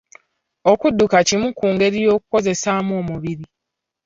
Okudduka 0.71 1.17
kimu 1.27 1.47
ku 1.57 1.65
ngeri 1.73 1.97
y'okukozesaamu 2.05 2.91
omubiri 3.01 3.45